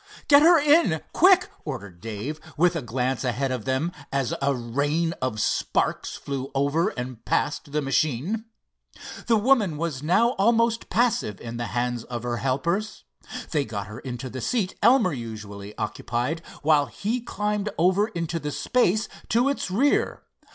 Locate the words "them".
3.65-3.91